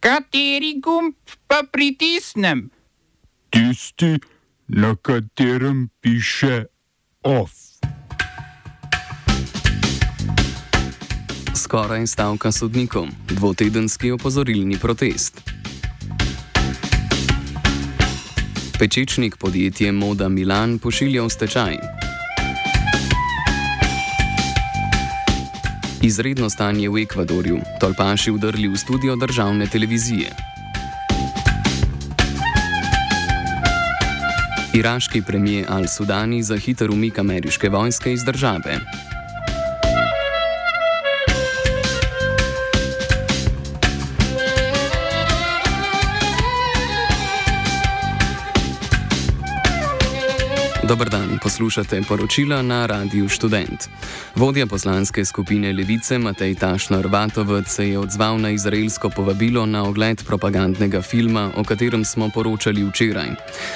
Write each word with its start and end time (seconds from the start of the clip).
Kateri 0.00 0.80
gumb 0.80 1.12
pa 1.46 1.60
pritisnem? 1.72 2.70
Tisti, 3.52 4.16
na 4.68 4.96
katerem 4.96 5.90
piše 6.00 6.64
OF. 7.22 7.52
Skoraj 11.54 12.06
stavka 12.06 12.52
sodnikov, 12.52 13.12
dvotedenski 13.28 14.10
opozorilni 14.10 14.78
protest. 14.78 15.42
Pečečnik 18.78 19.36
podjetje 19.36 19.92
Moda 19.92 20.28
Milan 20.28 20.78
pošilja 20.78 21.22
v 21.22 21.30
stečaj. 21.30 21.76
Izredno 26.02 26.50
stanje 26.50 26.88
v 26.88 27.02
Ekvadorju, 27.04 27.60
tolpaši 27.80 28.32
vdrli 28.32 28.68
v 28.72 28.76
studio 28.76 29.16
državne 29.16 29.66
televizije. 29.66 30.32
Iraški 34.74 35.22
premijer 35.22 35.66
Al-Sudani 35.68 36.40
za 36.42 36.56
hiter 36.56 36.90
umik 36.90 37.18
ameriške 37.18 37.68
vojske 37.68 38.12
iz 38.12 38.24
države. 38.24 38.80
Dobr 50.90 51.06
dan, 51.08 51.38
poslušate 51.42 52.02
poročila 52.08 52.62
na 52.62 52.86
Radiu 52.86 53.28
Student. 53.28 53.88
Vodja 54.34 54.66
poslanske 54.66 55.24
skupine 55.24 55.72
Levice 55.72 56.18
Matej 56.18 56.54
Tašnar 56.54 57.06
Vatovec 57.06 57.68
se 57.68 57.88
je 57.88 57.98
odzval 57.98 58.40
na 58.40 58.50
izraelsko 58.50 59.10
povabilo 59.10 59.66
na 59.66 59.84
ogled 59.84 60.24
propagandnega 60.26 61.02
filma, 61.02 61.50
o 61.56 61.64
katerem 61.64 62.04
smo 62.04 62.30
poročali 62.34 62.82
včeraj. 62.84 63.28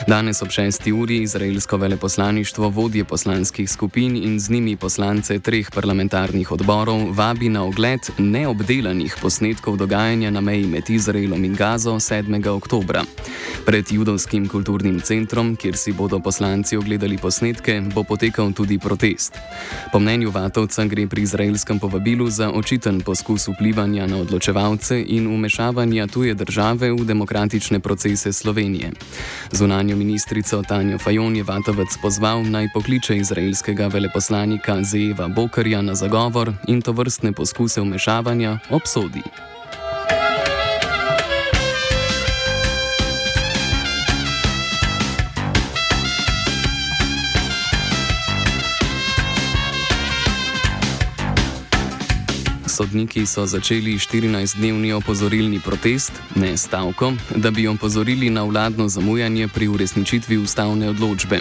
Danes 0.06 0.42
ob 0.42 0.48
6. 0.48 0.92
uri 0.92 1.23
izraelsko 1.23 1.76
veleposlaništvo 1.76 2.68
vodje 2.68 3.04
poslanskih 3.04 3.70
skupin 3.70 4.16
in 4.16 4.40
z 4.40 4.51
njimi 4.51 4.76
poslance 4.76 5.38
treh 5.38 5.70
parlamentarnih 5.70 6.52
odborov 6.52 7.12
vabi 7.12 7.48
na 7.48 7.65
ogled 7.65 8.01
neobdelanih 8.18 9.16
posnetkov 9.23 9.76
dogajanja 9.76 10.30
na 10.30 10.40
meji 10.40 10.66
med 10.66 10.90
Izraelom 10.90 11.45
in 11.45 11.54
Gazo 11.54 11.95
7. 11.95 12.48
oktobra. 12.48 13.04
Pred 13.66 13.92
judovskim 13.92 14.48
kulturnim 14.48 15.01
centrom, 15.01 15.57
kjer 15.57 15.76
si 15.76 15.92
bodo 15.92 16.18
poslanci 16.18 16.76
ogledali 16.76 17.04
gledali 17.05 17.21
posnetke, 17.21 17.83
bo 17.95 18.02
potekal 18.02 18.52
tudi 18.52 18.79
protest. 18.79 19.37
Po 19.93 19.99
mnenju 19.99 20.30
Vatovca 20.30 20.85
gre 20.85 21.07
pri 21.07 21.23
izraelskem 21.23 21.79
povabilu 21.79 22.30
za 22.30 22.51
očiten 22.51 23.01
poskus 23.01 23.49
vplivanja 23.49 24.07
na 24.07 24.16
odločevalce 24.16 25.05
in 25.09 25.27
umešavanja 25.27 26.07
tuje 26.07 26.35
države 26.35 26.93
v 26.93 27.05
demokratične 27.05 27.80
procese 27.80 28.32
Slovenije. 28.32 28.91
Zunanjo 29.52 29.97
ministrico 29.97 30.63
Tanjo 30.63 30.99
Fajon 30.99 31.37
je 31.37 31.43
Vatovec 31.43 31.93
pozval 32.02 32.43
naj 32.43 32.69
pokliče 32.75 33.16
izraelskega 33.16 33.87
veleposlanika 33.87 34.82
Zeva 34.82 35.29
Bokarja 35.29 35.82
na 35.82 35.95
zagovor 35.95 36.52
in 36.69 36.80
to 36.82 36.93
vrstne 36.93 37.32
poskuse 37.32 37.80
umešavanja 37.80 38.59
obsodi. 38.71 39.23
Sodniki 52.74 53.22
so 53.26 53.46
začeli 53.46 53.94
14-dnevni 53.94 54.90
opozorilni 54.92 55.60
protest, 55.60 56.12
ne 56.34 56.56
stavko, 56.56 57.12
da 57.36 57.50
bi 57.50 57.68
opozorili 57.68 58.30
na 58.30 58.42
vladno 58.42 58.88
zamujanje 58.88 59.48
pri 59.48 59.68
uresničitvi 59.68 60.36
ustavne 60.36 60.88
odločbe. 60.90 61.38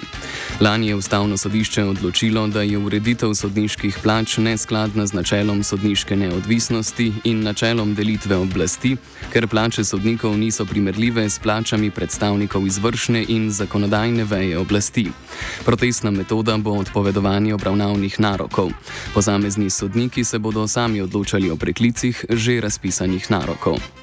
Lani 0.61 0.87
je 0.87 0.95
ustavno 0.95 1.37
sodišče 1.37 1.83
odločilo, 1.83 2.47
da 2.47 2.61
je 2.61 2.77
ureditev 2.77 3.33
sodniških 3.33 3.97
plač 4.03 4.37
neskladna 4.37 5.05
z 5.05 5.13
načelom 5.13 5.63
sodniške 5.63 6.15
neodvisnosti 6.15 7.13
in 7.23 7.41
načelom 7.43 7.95
delitve 7.95 8.37
oblasti, 8.37 8.95
ker 9.33 9.47
plače 9.47 9.83
sodnikov 9.83 10.37
niso 10.37 10.65
primerljive 10.65 11.25
s 11.29 11.39
plačami 11.39 11.89
predstavnikov 11.89 12.67
izvršne 12.67 13.25
in 13.27 13.49
zakonodajne 13.51 14.23
veje 14.23 14.57
oblasti. 14.57 15.07
Protestna 15.65 16.11
metoda 16.11 16.57
bo 16.57 16.77
odpovedovanje 16.77 17.53
obravnavnih 17.53 18.19
narokov. 18.19 18.69
Posamezni 19.13 19.69
sodniki 19.69 20.23
se 20.23 20.39
bodo 20.39 20.67
sami 20.67 21.01
odločili, 21.01 21.22
odločali 21.23 21.47
o 21.47 21.55
preklicih 21.55 22.35
že 22.35 22.59
razpisanih 22.59 23.31
narokov. 23.31 24.02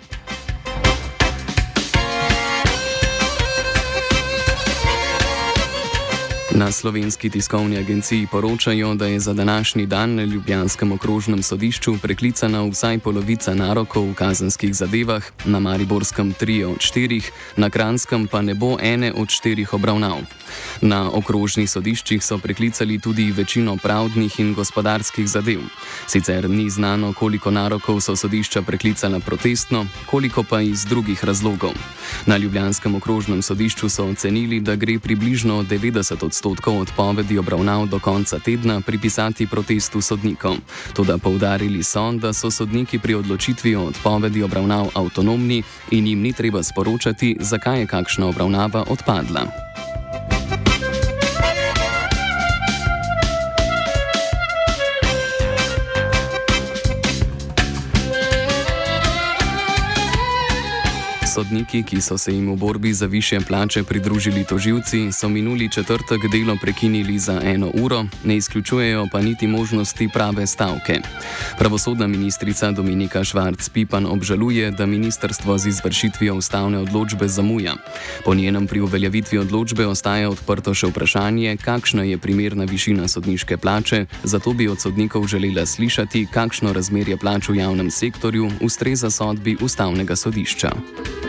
Na 6.60 6.72
slovenski 6.72 7.31
tiskovni 7.31 7.78
agenciji 7.78 8.26
poročajo, 8.32 8.94
da 8.94 9.06
je 9.06 9.21
za 9.21 9.32
današnji 9.32 9.87
dan 9.87 10.15
na 10.15 10.25
Ljubljanskem 10.25 10.93
okrožnem 10.93 11.43
sodišču 11.43 11.94
preklicana 12.03 12.62
vsaj 12.69 12.98
polovica 12.98 13.54
narokov 13.54 14.10
v 14.10 14.15
kazenskih 14.15 14.75
zadevah, 14.75 15.25
na 15.44 15.60
Mariborskem 15.60 16.34
3 16.41 16.65
od 16.65 16.76
4, 16.76 17.31
na 17.56 17.70
Kranskem 17.70 18.26
pa 18.26 18.43
ne 18.43 18.54
bo 18.54 18.76
ene 18.82 19.12
od 19.12 19.28
4 19.28 19.66
obravnav. 19.72 20.19
Na 20.81 21.09
okrožnih 21.12 21.70
sodiščih 21.70 22.25
so 22.25 22.38
preklicali 22.38 22.99
tudi 22.99 23.32
večino 23.32 23.76
pravdnih 23.76 24.41
in 24.41 24.54
gospodarskih 24.54 25.28
zadev. 25.28 25.60
Sicer 26.06 26.50
ni 26.50 26.70
znano, 26.70 27.12
koliko 27.12 27.50
narokov 27.50 28.00
so 28.00 28.16
sodišča 28.16 28.62
preklicala 28.62 29.20
protestno, 29.20 29.87
koliko 30.06 30.43
pa 30.43 30.60
iz 30.60 30.84
drugih 30.84 31.25
razlogov. 31.25 31.72
Na 32.26 32.37
Ljubljanskem 32.37 32.94
okrožnem 32.94 33.43
sodišču 33.43 33.88
so 33.88 34.04
ocenili, 34.04 34.60
da 34.60 34.76
gre 34.76 34.99
približno 34.99 35.62
90 35.62 36.25
odstotkov 36.25 36.50
odstotkov 36.50 36.81
odpovedi 36.81 37.38
obravnav 37.38 37.87
do 37.87 37.99
konca 37.99 38.38
tedna 38.38 38.81
pripisati 38.81 39.47
protestu 39.47 40.00
sodnikov. 40.00 40.56
Toda 40.93 41.19
poudarili 41.19 41.83
so, 41.83 42.12
da 42.12 42.33
so 42.33 42.50
sodniki 42.50 42.99
pri 42.99 43.15
odločitvi 43.15 43.77
o 43.77 43.84
odpovedi 43.84 44.43
obravnav 44.43 44.88
avtonomni 44.94 45.62
in 45.91 46.06
jim 46.06 46.21
ni 46.21 46.33
treba 46.33 46.62
sporočati, 46.62 47.37
zakaj 47.41 47.81
je 47.81 47.87
kakšna 47.87 48.27
obravnava 48.27 48.84
odpadla. 48.88 49.47
Sodniki, 61.30 61.82
ki 61.82 62.00
so 62.00 62.18
se 62.18 62.32
jim 62.34 62.50
v 62.52 62.56
borbi 62.56 62.92
za 62.94 63.06
više 63.06 63.41
plače 63.41 63.82
pridružili 63.82 64.44
toživci, 64.44 65.12
so 65.12 65.28
minuli 65.28 65.70
četrtek 65.70 66.20
delo 66.32 66.56
prekinili 66.62 67.18
za 67.18 67.41
eno 67.44 67.70
uro, 67.74 68.04
ne 68.24 68.36
izključujejo 68.36 69.06
pa 69.12 69.20
niti 69.20 69.46
možnosti 69.46 70.08
prave 70.14 70.46
stavke. 70.46 71.00
Pravosodna 71.58 72.06
ministrica 72.06 72.70
Dominika 72.70 73.20
Švarc-Pipan 73.24 74.06
obžaluje, 74.06 74.70
da 74.70 74.86
ministrstvo 74.86 75.58
z 75.58 75.66
izvršitvijo 75.66 76.34
ustavne 76.34 76.78
odločbe 76.78 77.28
zamuja. 77.28 77.74
Po 78.24 78.34
njenem 78.34 78.66
pri 78.66 78.80
uveljavitvi 78.80 79.38
odločbe 79.38 79.86
ostaja 79.86 80.30
odprto 80.30 80.74
še 80.74 80.90
vprašanje, 80.90 81.56
kakšna 81.56 82.02
je 82.02 82.19
primerna 82.19 82.64
višina 82.64 83.08
sodniške 83.08 83.56
plače, 83.56 84.06
zato 84.24 84.52
bi 84.52 84.69
od 84.69 84.80
sodnikov 84.80 85.26
želela 85.26 85.66
slišati, 85.66 86.26
kakšno 86.32 86.72
razmerje 86.72 87.16
plač 87.16 87.48
v 87.48 87.56
javnem 87.62 87.90
sektorju 87.90 88.50
ustreza 88.60 89.10
sodbi 89.10 89.56
ustavnega 89.60 90.16
sodišča. 90.16 91.19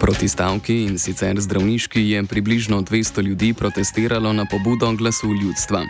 Proti 0.00 0.28
stavki 0.28 0.74
in 0.88 0.98
sicer 0.98 1.36
zdravniški 1.40 2.00
je 2.10 2.24
približno 2.24 2.80
200 2.82 3.22
ljudi 3.22 3.52
protestiralo 3.54 4.32
na 4.32 4.44
pobudo 4.44 4.92
glasu 4.92 5.34
ljudstva. 5.34 5.84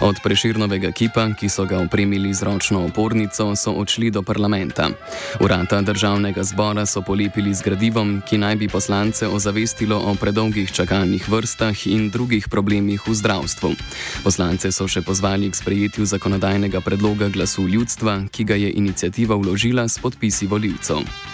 Od 0.00 0.16
preširnovega 0.22 0.90
kipa, 0.92 1.30
ki 1.40 1.48
so 1.48 1.64
ga 1.64 1.78
opremili 1.80 2.34
z 2.34 2.42
ročno 2.42 2.84
opornico, 2.84 3.56
so 3.56 3.72
odšli 3.72 4.10
do 4.10 4.22
parlamenta. 4.22 4.90
Urata 5.40 5.80
državnega 5.80 6.44
zbora 6.44 6.86
so 6.86 7.02
polepili 7.02 7.54
z 7.54 7.62
gradivom, 7.64 8.20
ki 8.28 8.38
naj 8.38 8.56
bi 8.56 8.68
poslance 8.68 9.28
ozavestilo 9.28 9.96
o 9.96 10.14
predolgih 10.14 10.72
čakalnih 10.72 11.28
vrstah 11.28 11.86
in 11.86 12.10
drugih 12.10 12.48
problemih 12.48 13.08
v 13.08 13.14
zdravstvu. 13.14 13.74
Poslance 14.24 14.72
so 14.72 14.88
še 14.88 15.00
pozvali 15.00 15.48
k 15.50 15.56
sprejetju 15.56 16.04
zakonodajnega 16.04 16.80
predloga 16.80 17.28
glasu 17.28 17.64
ljudstva, 17.68 18.28
ki 18.28 18.44
ga 18.44 18.60
je 18.60 18.72
inicijativa 18.76 19.36
vložila 19.36 19.88
s 19.88 19.98
podpisi 19.98 20.46
voljivcev. 20.46 21.33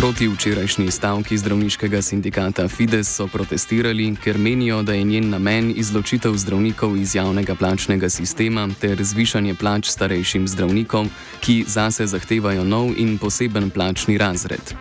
Proti 0.00 0.28
včerajšnji 0.28 0.90
stavki 0.90 1.38
zdravniškega 1.38 2.02
sindikata 2.02 2.68
Fides 2.68 3.08
so 3.16 3.26
protestirali, 3.26 4.16
ker 4.16 4.38
menijo, 4.38 4.82
da 4.82 4.92
je 4.92 5.04
njen 5.04 5.28
namen 5.30 5.72
izločitev 5.76 6.36
zdravnikov 6.36 6.96
iz 6.96 7.14
javnega 7.14 7.54
plačnega 7.54 8.08
sistema 8.08 8.68
ter 8.80 9.04
zvišanje 9.04 9.54
plač 9.54 9.90
starejšim 9.90 10.48
zdravnikom, 10.48 11.10
ki 11.40 11.64
zase 11.68 12.06
zahtevajo 12.06 12.64
nov 12.64 12.94
in 12.96 13.18
poseben 13.18 13.70
plačni 13.70 14.18
razred. 14.18 14.72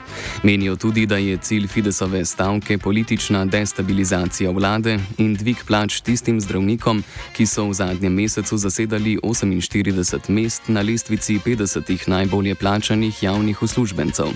Menijo 0.44 0.75
tudi, 0.75 1.06
da 1.06 1.18
je 1.18 1.38
cilj 1.38 1.68
Fidesove 1.68 2.25
stavke 2.25 2.77
politična 2.77 3.45
destabilizacija 3.45 4.51
vlade 4.51 5.00
in 5.18 5.36
dvig 5.36 5.57
plač 5.68 6.00
tistim 6.01 6.39
zdravnikom, 6.42 7.04
ki 7.36 7.45
so 7.45 7.68
v 7.68 7.74
zadnjem 7.74 8.13
mesecu 8.13 8.57
zasedali 8.57 9.18
48 9.24 10.30
mest 10.30 10.62
na 10.68 10.81
lestvici 10.81 11.39
50 11.45 12.07
najbolje 12.07 12.56
plačanih 12.56 13.24
javnih 13.24 13.63
uslužbencev. 13.63 14.27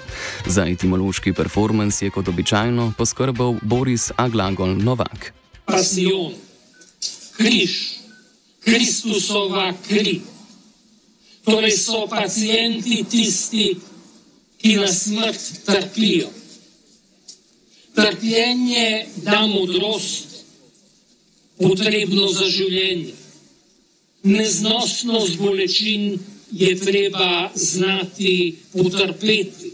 Za 0.45 0.72
etimološki 0.73 1.33
performance 1.33 2.05
je 2.05 2.11
kot 2.11 2.27
običajno 2.27 2.93
poskrbel 2.97 3.57
Boris 3.61 4.11
Aglagol 4.17 4.75
Novak. 4.77 5.33
Pasijon, 5.65 6.33
križ, 7.37 7.73
Kristusova 8.63 9.73
kri. 9.87 10.21
Torej 11.43 11.71
so 11.75 12.05
pacijenti 12.07 13.03
tisti, 13.09 13.73
ki 14.61 14.75
na 14.79 14.87
smrt 14.87 15.65
trpijo. 15.65 16.29
Trpljenje 17.95 19.05
da 19.25 19.41
modrost, 19.47 20.45
potrebno 21.59 22.29
za 22.31 22.47
življenje. 22.49 23.13
Neznosnost 24.23 25.37
bolečin 25.37 26.19
je 26.51 26.79
treba 26.79 27.51
znati 27.55 28.55
utrpeti. 28.73 29.72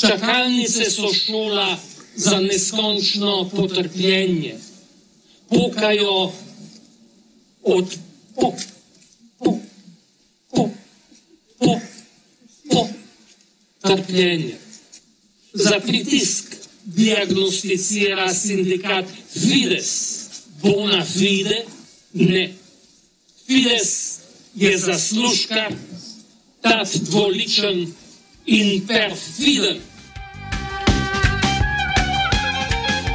Čakalnice 0.00 0.90
so 0.90 1.14
šola 1.14 1.78
za 2.16 2.40
neskončno 2.40 3.50
potrpljenje. 3.56 4.56
Pokajo 5.48 6.32
od 7.62 7.96
po, 8.34 8.54
po, 9.38 9.58
po, 10.50 10.70
po, 11.58 11.78
po 12.70 12.88
trpljenja. 13.80 14.56
Za 15.52 15.80
pritisk 15.80 16.56
diagnosticira 16.84 18.34
sindikat 18.34 19.04
Fides, 19.32 20.24
bona 20.62 21.04
fide, 21.04 21.64
ne. 22.12 22.52
Fides 23.46 24.18
je 24.54 24.78
zaslužka, 24.78 25.68
ta 26.60 26.84
dvoličen 26.94 27.92
in 28.46 28.86
perfiden. 28.86 29.89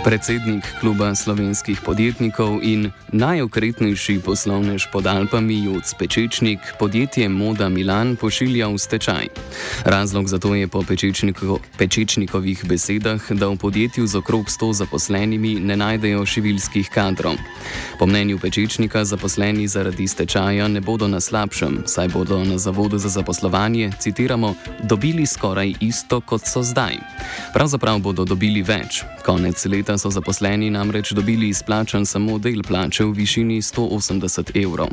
Predsednik 0.05 0.61
kluba 0.79 1.15
slovenskih 1.15 1.81
podjetnikov 1.81 2.61
in 2.61 2.93
najokretnejši 3.09 4.21
poslovnež 4.21 4.93
pod 4.93 5.09
Alpami 5.09 5.65
Juc 5.65 5.97
Pečečnik 5.97 6.59
podjetje 6.77 7.25
Moda 7.29 7.69
Milan 7.73 8.13
pošilja 8.13 8.69
v 8.69 8.77
stečaj. 8.77 9.25
Razlog 9.81 10.29
za 10.29 10.37
to 10.37 10.53
je 10.53 10.69
po 10.69 10.85
Pečečniko, 10.85 11.57
Pečečnikovih 11.77 12.69
besedah, 12.69 13.17
da 13.33 13.49
v 13.49 13.57
podjetju 13.57 14.05
z 14.05 14.21
okrog 14.21 14.45
100 14.45 14.85
zaposlenimi 14.85 15.57
ne 15.57 15.73
najdejo 15.73 16.21
šivilskih 16.25 16.85
kadrov. 16.93 17.41
Po 17.97 18.05
mnenju 18.05 18.37
Pečečnika 18.37 19.01
zaposleni 19.09 19.65
zaradi 19.65 20.05
stečaja 20.05 20.67
ne 20.67 20.85
bodo 20.85 21.09
na 21.09 21.17
slabšem, 21.17 21.89
saj 21.89 22.13
bodo 22.13 22.45
na 22.45 22.61
Zavodu 22.61 23.01
za 23.01 23.09
zaposlovanje, 23.09 23.89
citiramo, 23.97 24.53
dobili 24.85 25.25
skoraj 25.25 25.73
isto 25.81 26.21
kot 26.21 26.45
so 26.45 26.61
zdaj. 26.61 26.93
Pravzaprav 27.57 27.97
bodo 27.99 28.21
dobili 28.21 28.61
več. 28.61 29.01
Konec 29.25 29.65
leta 29.65 29.94
so 29.97 30.09
zaposleni 30.09 30.69
namreč 30.69 31.11
dobili 31.11 31.49
izplačan 31.49 32.05
samo 32.05 32.37
del 32.37 32.63
plače 32.63 33.03
v 33.03 33.11
višini 33.11 33.61
180 33.61 34.51
evrov. 34.63 34.87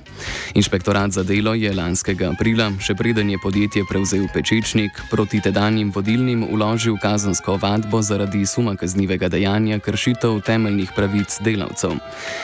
Inšpektorat 0.55 1.11
za 1.11 1.23
delo 1.23 1.55
je 1.55 1.73
lanskega 1.75 2.31
aprila, 2.31 2.71
še 2.81 2.95
preden 2.95 3.31
je 3.31 3.39
podjetje 3.43 3.85
prevzel 3.89 4.27
Pečečnik, 4.35 4.91
proti 5.11 5.41
tedanjim 5.41 5.93
vodilnim 5.95 6.45
uložil 6.51 6.97
kazansko 7.03 7.57
vadbo 7.63 8.03
zaradi 8.03 8.47
suma 8.47 8.77
kaznivega 8.77 9.29
dejanja 9.29 9.79
kršitev 9.79 10.41
temeljnih 10.47 10.93
pravic 10.97 11.39
delavcev. 11.45 11.99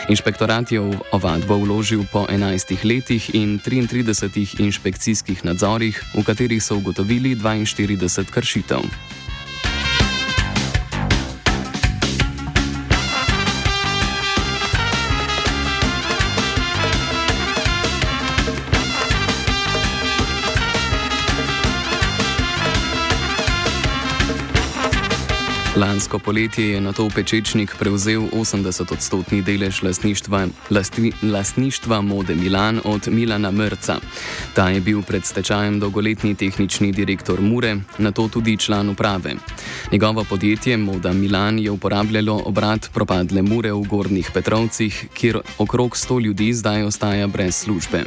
Inšpektorat 0.09 0.73
je 0.73 0.81
ovadbo 1.13 1.59
vložil 1.59 2.05
po 2.13 2.27
11 2.29 2.85
letih 2.85 3.35
in 3.35 3.59
33 3.59 4.61
inšpekcijskih 4.61 5.45
nadzorih, 5.45 6.03
v 6.15 6.25
katerih 6.25 6.63
so 6.63 6.77
ugotovili 6.77 7.37
42 7.37 8.31
kršitev. 8.31 9.18
Lansko 25.79 26.19
poletje 26.19 26.71
je 26.71 26.81
na 26.81 26.91
to 26.93 27.07
Pečečnik 27.07 27.77
prevzel 27.79 28.27
80-odstotni 28.35 29.45
delež 29.47 29.83
lastništva, 29.83 30.49
lasti, 30.71 31.13
lastništva 31.23 32.01
Mode 32.01 32.35
Milan 32.35 32.81
od 32.85 33.07
Milana 33.09 33.51
Mrca. 33.51 33.97
Ta 34.55 34.69
je 34.75 34.81
bil 34.81 35.03
pred 35.03 35.25
stečajem 35.25 35.79
dolgoletni 35.81 36.35
tehnični 36.35 36.91
direktor 36.93 37.41
Mure, 37.41 37.77
na 37.99 38.11
to 38.11 38.29
tudi 38.29 38.57
član 38.57 38.89
uprave. 38.89 39.35
Njegovo 39.93 40.25
podjetje 40.25 40.77
Moda 40.77 41.13
Milan 41.13 41.59
je 41.59 41.71
uporabljalo 41.71 42.43
obrat 42.45 42.91
propadle 42.95 43.43
Mure 43.43 43.73
v 43.73 43.83
Gornjih 43.83 44.31
Petrovcih, 44.35 45.07
kjer 45.15 45.41
okrog 45.59 45.95
100 45.95 46.21
ljudi 46.21 46.53
zdaj 46.53 46.83
ostaja 46.83 47.27
brez 47.27 47.55
službe. 47.55 48.03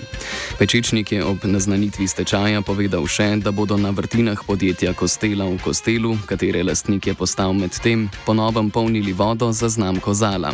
Pečečnik 0.59 1.11
je 1.11 1.23
ob 1.25 1.37
naznanitvi 1.43 2.07
stečaja 2.07 2.61
povedal 2.61 3.07
še, 3.07 3.35
da 3.35 3.51
bodo 3.51 3.77
na 3.77 3.89
vrtinah 3.89 4.43
podjetja 4.47 4.93
Kostela 4.93 5.45
v 5.45 5.57
Kostelu, 5.63 6.17
katere 6.25 6.63
lastnik 6.63 7.07
je 7.07 7.13
postal 7.13 7.60
medtem 7.61 8.09
ponovno 8.25 8.69
polnili 8.73 9.13
vodo 9.13 9.51
za 9.51 9.69
znamko 9.69 10.13
Zala. 10.13 10.53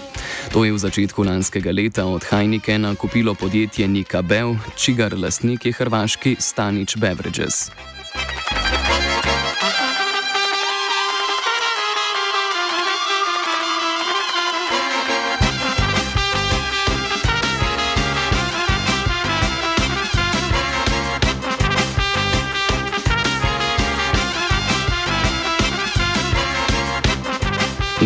To 0.53 0.65
je 0.65 0.75
v 0.75 0.77
začetku 0.77 1.23
lanskega 1.23 1.71
leta 1.71 2.05
od 2.05 2.23
Heinekena 2.29 2.95
kupilo 2.95 3.33
podjetje 3.33 3.87
Nika 3.87 4.21
Bell, 4.21 4.55
čigar 4.75 5.15
lastnik 5.17 5.65
je 5.65 5.73
hrvaški 5.73 6.35
Stanič 6.39 6.97
Beverages. 6.97 7.71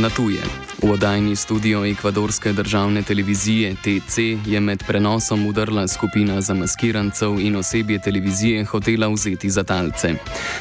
Na 0.02 0.10
tuje. 0.10 0.42
V 0.82 0.90
oddajni 0.92 1.36
studio 1.36 1.86
ekvadorske 1.86 2.54
državne 2.54 3.04
televizije 3.04 3.76
TC 3.76 4.18
je 4.46 4.60
med 4.60 4.84
prenosom 4.88 5.46
udrla 5.46 5.88
skupina 5.88 6.42
zamaskirancev 6.42 7.40
in 7.40 7.56
osebje 7.56 8.00
televizije 8.02 8.66
hotela 8.66 9.08
vzeti 9.08 9.50
za 9.50 9.64
talce. 9.64 10.14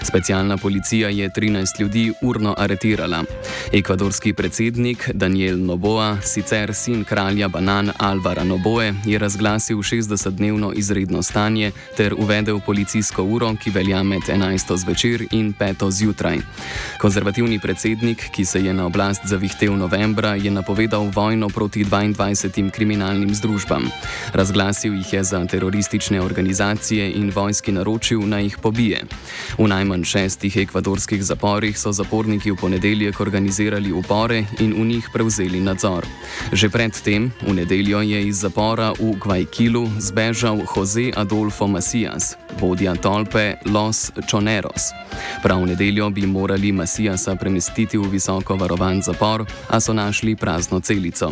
Specialna 0.02 0.56
policija 0.56 1.08
je 1.08 1.30
13 1.36 1.80
ljudi 1.80 2.12
urno 2.22 2.54
aretirala. 2.58 3.24
Ekvadorski 3.72 4.32
predsednik 4.32 5.10
Daniel 5.14 5.64
Noboa, 5.64 6.18
sicer 6.22 6.74
sin 6.74 7.04
kralja 7.04 7.48
banan 7.48 7.90
Alvara 7.98 8.44
Noboe, 8.44 8.94
je 9.04 9.18
razglasil 9.18 9.76
60-dnevno 9.76 10.72
izredno 10.76 11.22
stanje 11.22 11.72
ter 11.96 12.14
uvedel 12.18 12.60
policijsko 12.66 13.24
uro, 13.24 13.54
ki 13.64 13.70
velja 13.70 14.02
med 14.02 14.22
11. 14.28 14.76
zvečer 14.76 15.26
in 15.30 15.54
5. 15.60 15.90
zjutraj. 15.90 16.38
Konzervativni 17.00 17.58
predsednik, 17.58 18.24
ki 18.34 18.44
se 18.44 18.64
je 18.64 18.74
na 18.74 18.86
oblast 18.86 19.20
zavihtel 19.24 19.76
novembra, 19.76 20.09
novembra 20.10 20.34
je 20.34 20.50
napovedal 20.50 21.10
vojno 21.14 21.48
proti 21.48 21.84
22 21.84 22.70
kriminalnim 22.70 23.34
združbam. 23.34 23.86
Razglasil 24.32 24.94
jih 24.94 25.12
je 25.12 25.24
za 25.24 25.44
teroristične 25.46 26.20
organizacije 26.20 27.12
in 27.12 27.30
vojski 27.34 27.72
naročil 27.72 28.20
naj 28.26 28.42
jih 28.42 28.58
pobije. 28.58 29.04
V 29.58 29.68
najmanj 29.68 30.04
šestih 30.04 30.56
ekvadorskih 30.56 31.22
zaporih 31.22 31.78
so 31.78 31.92
zaporniki 31.92 32.50
v 32.50 32.56
ponedeljek 32.56 33.20
organizirali 33.20 33.92
upore 33.92 34.44
in 34.58 34.74
v 34.74 34.86
njih 34.86 35.08
prevzeli 35.12 35.60
nadzor. 35.60 36.06
Že 36.52 36.68
predtem, 36.68 37.30
v 37.46 37.54
nedeljo, 37.54 38.02
je 38.02 38.26
iz 38.26 38.42
zapora 38.42 38.90
v 38.98 39.14
Guayquilu 39.14 39.86
zbežal 39.98 40.58
Jose 40.74 41.12
Adolfo 41.16 41.66
Macías, 41.66 42.34
vodja 42.58 42.94
tolpe 42.94 43.54
Los 43.64 44.10
Choneros. 44.30 44.90
Prav 45.42 45.62
v 45.62 45.66
nedeljo 45.66 46.10
bi 46.10 46.26
morali 46.26 46.72
Macíasa 46.72 47.36
premestiti 47.36 47.98
v 47.98 48.10
visoko 48.10 48.56
varovan 48.56 49.02
zapor, 49.02 49.46
a 49.70 49.80
so 49.80 49.92
našli 50.00 50.36
prazno 50.36 50.80
celico. 50.80 51.30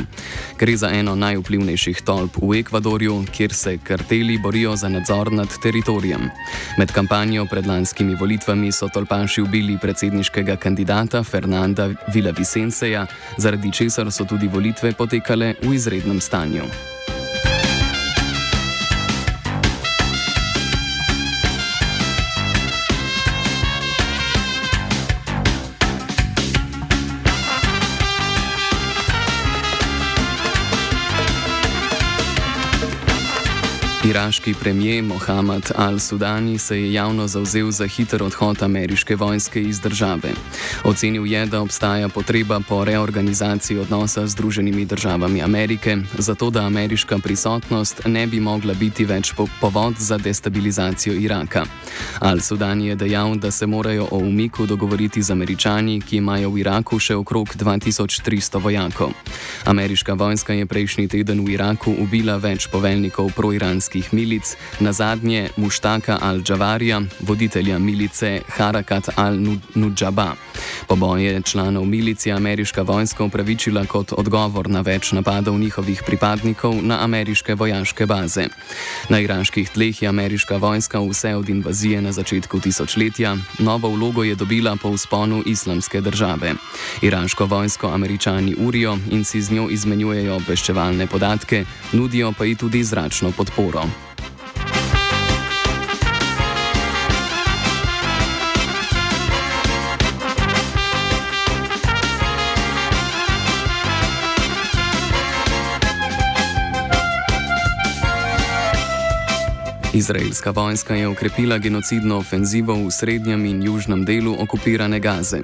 Gre 0.58 0.76
za 0.76 0.90
eno 0.92 1.14
najvplivnejših 1.14 2.02
tolp 2.04 2.37
v 2.42 2.60
Ekvadorju, 2.60 3.25
kjer 3.32 3.54
se 3.54 3.78
karteli 3.78 4.38
borijo 4.38 4.76
za 4.76 4.88
nadzor 4.88 5.32
nad 5.32 5.48
teritorijem. 5.62 6.28
Med 6.78 6.92
kampanjo 6.92 7.46
pred 7.50 7.66
lanskimi 7.66 8.14
volitvami 8.14 8.72
so 8.72 8.88
tolpaši 8.94 9.42
ubili 9.42 9.78
predsedniškega 9.80 10.56
kandidata 10.56 11.25
Fernanda 11.25 11.88
Villavicenseja, 12.14 13.06
zaradi 13.38 13.72
česar 13.72 14.12
so 14.12 14.25
tudi 14.25 14.48
volitve 14.48 14.92
potekale 14.92 15.54
v 15.62 15.75
izrednem 15.75 16.20
stanju. 16.20 16.68
Iraški 34.09 34.55
premijer 34.55 35.05
Mohamed 35.05 35.73
al-Sudani 35.77 36.59
se 36.59 36.81
je 36.81 36.93
javno 36.93 37.27
zauzel 37.29 37.71
za 37.71 37.87
hiter 37.87 38.23
odhod 38.23 38.62
ameriške 38.62 39.17
vojske 39.17 39.62
iz 39.62 39.81
države. 39.81 40.31
Ocenil 40.85 41.27
je, 41.27 41.47
da 41.47 41.61
obstaja 41.61 42.09
potreba 42.09 42.61
po 42.69 42.85
reorganizaciji 42.85 43.79
odnosa 43.79 44.27
z 44.27 44.31
Združenimi 44.31 44.85
državami 44.85 45.43
Amerike, 45.43 45.97
zato 46.19 46.50
da 46.50 46.67
ameriška 46.67 47.19
prisotnost 47.19 48.00
ne 48.07 48.27
bi 48.27 48.41
mogla 48.41 48.75
biti 48.75 49.05
več 49.05 49.33
po 49.37 49.47
povod 49.61 49.95
za 49.99 50.19
destabilizacijo 50.19 51.15
Iraka. 51.15 51.65
Al-Sudani 52.21 52.87
je 52.87 52.97
dejal, 52.97 53.35
da 53.37 53.50
se 53.50 53.67
morajo 53.67 54.09
o 54.11 54.19
umiku 54.19 54.67
dogovoriti 54.67 55.23
z 55.23 55.31
američani, 55.31 56.00
ki 56.00 56.17
imajo 56.17 56.50
v 56.50 56.59
Iraku 56.59 56.99
še 56.99 57.15
okrog 57.15 57.49
2300 57.57 58.62
vojakov. 58.62 59.12
Ameriška 59.65 60.15
vojska 60.15 60.53
je 60.53 60.67
prejšnji 60.67 61.09
teden 61.09 61.45
v 61.45 61.50
Iraku 61.50 61.93
ubila 61.99 62.37
več 62.37 62.69
poveljnikov 62.73 63.33
proiranskih 63.37 63.98
iranskih 63.99 64.12
milic, 64.12 64.57
na 64.81 64.93
zadnje 64.93 65.50
Muštaka 65.57 66.19
al-Džavarja, 66.23 67.02
voditelja 67.21 67.78
milice 67.78 68.43
Harakat 68.49 69.09
al-Nujaba. 69.17 70.35
Poboje 70.88 71.43
članov 71.43 71.85
milice 71.85 72.31
ameriška 72.31 72.83
vojska 72.83 73.25
upravičila 73.25 73.85
kot 73.87 74.12
odgovor 74.12 74.71
na 74.71 74.81
več 74.81 75.12
napadov 75.12 75.59
njihovih 75.59 76.02
pripadnikov 76.07 76.75
na 76.83 77.05
ameriške 77.05 77.55
vojaške 77.55 78.07
baze. 78.07 78.49
Na 79.09 79.21
iraških 79.21 79.71
tleh 79.71 80.02
je 80.02 80.09
ameriška 80.09 80.57
vojska 80.57 81.00
vse 81.00 81.35
od 81.35 81.49
invazije 81.49 82.02
na 82.02 82.12
začetku 82.12 82.61
tisočletja, 82.61 83.37
novo 83.59 83.88
vlogo 83.88 84.25
je 84.25 84.35
dobila 84.35 84.76
po 84.76 84.93
vzponu 84.93 85.43
islamske 85.47 86.00
države. 86.00 86.55
Iraško 87.02 87.47
vojsko 87.47 87.88
američani 87.88 88.55
urijo 88.59 88.99
in 89.11 89.25
si 89.25 89.43
z 89.43 89.50
njo 89.50 89.69
izmenjujejo 89.71 90.37
obveščevalne 90.37 91.07
podatke, 91.07 91.64
nudijo 91.93 92.33
pa 92.33 92.45
ji 92.45 92.55
tudi 92.55 92.85
zračno 92.85 93.33
podporo. 93.33 93.88
Izraelska 109.99 110.50
vojska 110.50 110.95
je 110.95 111.09
ukrepila 111.09 111.59
genocidno 111.59 112.17
ofenzivo 112.17 112.75
v 112.75 112.90
srednjem 112.90 113.45
in 113.45 113.62
južnem 113.62 114.05
delu 114.05 114.37
okupirane 114.38 115.00
Gaze. 115.00 115.40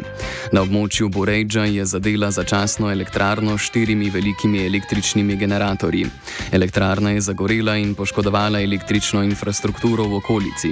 Na 0.53 0.63
območju 0.63 1.09
Borejđa 1.09 1.65
je 1.65 1.85
zadela 1.85 2.31
začasno 2.31 2.93
elektrarno 2.93 3.59
s 3.59 3.67
štirimi 3.67 4.11
velikimi 4.11 4.67
električnimi 4.67 5.37
generatorji. 5.37 6.07
Elektrarna 6.53 7.11
je 7.11 7.21
zagorela 7.21 7.75
in 7.77 7.95
poškodovala 7.95 8.61
električno 8.63 9.25
infrastrukturo 9.25 10.05
v 10.05 10.21
okolici. 10.23 10.71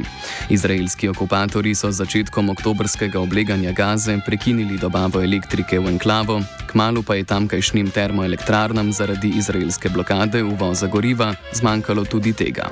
Izraelski 0.49 1.09
okupatori 1.09 1.75
so 1.75 1.91
začetkom 1.91 2.55
oktobrskega 2.55 3.21
obleganja 3.21 3.73
Gaze 3.73 4.19
prekinili 4.27 4.79
dobavo 4.79 5.23
elektrike 5.23 5.81
v 5.81 5.97
enklavo, 5.97 6.39
kmalo 6.71 7.03
pa 7.03 7.19
je 7.19 7.25
tamkajšnjim 7.25 7.91
termoelektrarnam 7.91 8.93
zaradi 8.93 9.35
izraelske 9.43 9.89
blokade 9.89 10.43
uvoza 10.43 10.87
goriva 10.87 11.35
zmanjkalo 11.53 12.05
tudi 12.05 12.33
tega. 12.33 12.71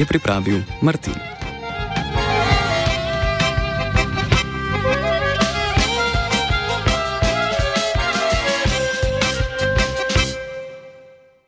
Je 0.00 0.08
pripravil 0.08 0.64
Martin. 0.80 1.39